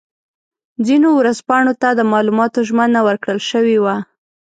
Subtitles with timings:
[0.87, 3.95] ځینو ورځپاڼو ته د معلوماتو ژمنه ورکړل شوې وه.